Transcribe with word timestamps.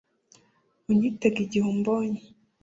Unyitege 0.89 1.37
igihe 1.45 1.65
umbonye 1.73 2.21